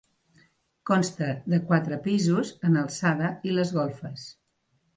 Consta 0.89 1.27
de 1.53 1.59
quatre 1.67 2.01
pisos 2.07 2.55
en 2.71 2.81
alçada 2.83 3.31
i 3.51 3.57
les 3.61 3.77
golfes. 3.79 4.29